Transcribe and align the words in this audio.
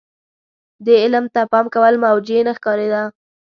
دې 0.85 0.95
علم 1.03 1.25
ته 1.33 1.41
پام 1.51 1.65
کول 1.73 1.93
موجه 2.03 2.39
نه 2.47 2.53
ښکارېده. 2.57 3.01